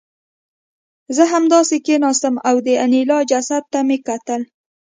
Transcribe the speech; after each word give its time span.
زه 1.15 1.23
همداسې 1.33 1.77
کېناستم 1.85 2.35
او 2.49 2.55
د 2.65 2.67
انیلا 2.85 3.19
جسد 3.31 3.63
ته 3.71 3.79
مې 3.87 3.97
کتل 4.07 4.41